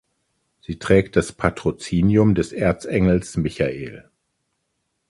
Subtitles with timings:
[0.61, 4.09] Sie trägt das Patrozinium des Erzengels Michael.